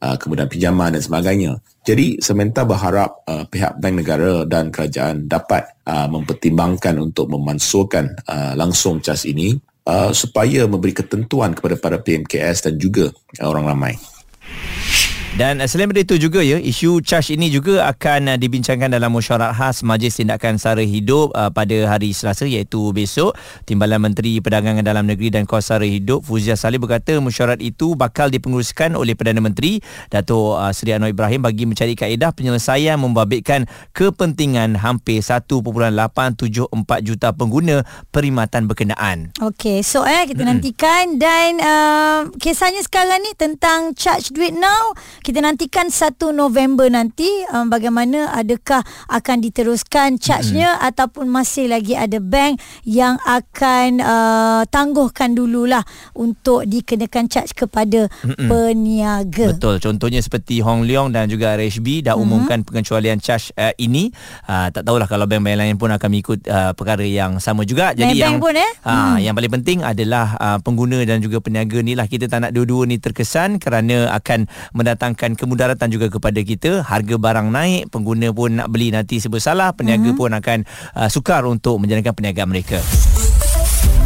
uh, 0.00 0.16
kemudahan 0.16 0.48
pinjaman 0.48 0.96
dan 0.96 1.02
sebagainya. 1.04 1.52
Jadi 1.84 2.16
Sementa 2.24 2.64
berharap 2.64 3.28
uh, 3.28 3.44
pihak 3.44 3.76
bank 3.76 3.94
negara 4.00 4.48
dan 4.48 4.72
kerajaan 4.72 5.28
dapat 5.28 5.68
uh, 5.84 6.08
mempertimbangkan 6.08 6.96
untuk 6.96 7.28
memansuhkan 7.28 8.16
uh, 8.24 8.56
langsung 8.56 9.04
cas 9.04 9.28
ini 9.28 9.52
uh, 9.84 10.10
supaya 10.16 10.64
memberi 10.64 10.96
ketentuan 10.96 11.52
kepada 11.52 11.76
para 11.76 12.00
PMKS 12.00 12.72
dan 12.72 12.80
juga 12.80 13.12
uh, 13.12 13.46
orang 13.48 13.68
ramai. 13.68 13.94
Dan 15.34 15.58
uh, 15.58 15.66
selain 15.66 15.90
daripada 15.90 16.06
itu 16.06 16.30
juga 16.30 16.46
ya, 16.46 16.62
isu 16.62 17.02
charge 17.02 17.34
ini 17.34 17.50
juga 17.50 17.90
akan 17.90 18.30
uh, 18.30 18.38
dibincangkan 18.38 18.86
dalam 18.86 19.10
mesyuarat 19.10 19.50
khas 19.58 19.82
Majlis 19.82 20.22
Tindakan 20.22 20.62
Sara 20.62 20.86
Hidup 20.86 21.34
uh, 21.34 21.50
pada 21.50 21.74
hari 21.90 22.14
Selasa 22.14 22.46
iaitu 22.46 22.94
besok. 22.94 23.34
Timbalan 23.66 23.98
Menteri 23.98 24.38
Perdagangan 24.38 24.86
Dalam 24.86 25.10
Negeri 25.10 25.34
dan 25.34 25.42
Kos 25.42 25.74
Sara 25.74 25.82
Hidup 25.82 26.22
Fuzia 26.22 26.54
Salih 26.54 26.78
berkata 26.78 27.18
mesyuarat 27.18 27.58
itu 27.58 27.98
bakal 27.98 28.30
dipenguruskan 28.30 28.94
oleh 28.94 29.18
Perdana 29.18 29.42
Menteri 29.42 29.82
Dato' 30.06 30.54
uh, 30.54 30.70
Seri 30.70 30.94
Anwar 30.94 31.10
Ibrahim 31.10 31.42
bagi 31.42 31.66
mencari 31.66 31.98
kaedah 31.98 32.30
penyelesaian 32.30 32.94
membabitkan 32.94 33.66
kepentingan 33.90 34.78
hampir 34.78 35.18
1.874 35.18 36.46
juta 37.02 37.34
pengguna 37.34 37.82
perkhidmatan 38.14 38.70
berkenaan. 38.70 39.34
Okey, 39.42 39.82
so 39.82 40.06
eh 40.06 40.30
kita 40.30 40.46
nantikan 40.46 41.18
dan 41.18 41.58
uh, 41.58 42.30
kisahnya 42.38 42.86
sekarang 42.86 43.18
ni 43.18 43.34
tentang 43.34 43.98
charge 43.98 44.30
duit 44.30 44.54
now. 44.54 44.94
Kita 45.24 45.40
nantikan 45.40 45.88
1 45.88 46.20
November 46.36 46.84
nanti 46.92 47.24
um, 47.48 47.72
bagaimana 47.72 48.28
adakah 48.36 48.84
akan 49.08 49.40
diteruskan 49.40 50.20
charge-nya 50.20 50.76
mm-hmm. 50.76 50.88
ataupun 50.92 51.32
masih 51.32 51.72
lagi 51.72 51.96
ada 51.96 52.20
bank 52.20 52.60
yang 52.84 53.16
akan 53.24 54.04
uh, 54.04 54.62
tangguhkan 54.68 55.32
dululah 55.32 55.80
untuk 56.12 56.68
dikenakan 56.68 57.32
charge 57.32 57.56
kepada 57.56 58.12
mm-hmm. 58.20 58.48
peniaga. 58.52 59.56
Betul. 59.56 59.80
Contohnya 59.80 60.20
seperti 60.20 60.60
Hong 60.60 60.84
Leong 60.84 61.08
dan 61.08 61.24
juga 61.32 61.56
RHB 61.56 62.04
dah 62.04 62.20
umumkan 62.20 62.60
mm-hmm. 62.60 62.68
pengecualian 62.68 63.16
charge 63.16 63.48
uh, 63.56 63.72
ini. 63.80 64.12
Uh, 64.44 64.68
tak 64.76 64.84
tahulah 64.84 65.08
kalau 65.08 65.24
bank-bank 65.24 65.56
lain 65.56 65.80
pun 65.80 65.88
akan 65.88 66.08
mengikut 66.12 66.44
uh, 66.52 66.76
perkara 66.76 67.00
yang 67.00 67.40
sama 67.40 67.64
juga. 67.64 67.96
Jadi 67.96 68.20
Bank-bank 68.20 68.28
yang 68.28 68.44
pun, 68.44 68.54
eh? 68.60 68.72
uh, 68.84 68.92
Hmm. 68.92 69.16
yang 69.24 69.32
paling 69.32 69.52
penting 69.56 69.78
adalah 69.80 70.36
uh, 70.36 70.58
pengguna 70.60 71.00
dan 71.08 71.24
juga 71.24 71.40
peniaga 71.40 71.80
ni 71.80 71.96
lah 71.96 72.04
kita 72.04 72.28
tak 72.28 72.44
nak 72.44 72.52
dua-dua 72.52 72.84
ni 72.84 73.00
terkesan 73.00 73.56
kerana 73.56 74.12
akan 74.12 74.44
mendatangkan 75.14 75.38
kemudaratan 75.38 75.88
juga 75.94 76.10
kepada 76.10 76.40
kita. 76.42 76.82
Harga 76.82 77.14
barang 77.14 77.48
naik, 77.54 77.94
pengguna 77.94 78.34
pun 78.34 78.58
nak 78.58 78.68
beli 78.68 78.90
nanti 78.90 79.22
serba 79.22 79.38
salah, 79.38 79.70
peniaga 79.70 80.10
Hmm. 80.10 80.18
pun 80.18 80.30
akan 80.34 80.58
uh, 80.98 81.08
sukar 81.08 81.46
untuk 81.46 81.78
menjalankan 81.78 82.12
perniagaan 82.12 82.50
mereka. 82.50 82.82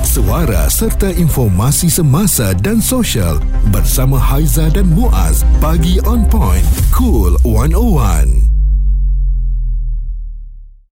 Suara 0.05 0.69
serta 0.69 1.09
informasi 1.15 1.89
semasa 1.89 2.53
dan 2.57 2.83
sosial 2.83 3.39
bersama 3.71 4.19
Haiza 4.21 4.69
dan 4.73 4.89
Muaz. 4.93 5.45
Pagi 5.63 6.01
on 6.05 6.29
point. 6.29 6.65
Cool 6.93 7.37
101. 7.45 8.58